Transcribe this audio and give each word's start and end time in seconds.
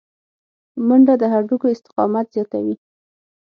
منډه 0.87 1.13
د 1.21 1.23
هډوکو 1.33 1.67
استقامت 1.75 2.25
زیاتوي 2.35 2.75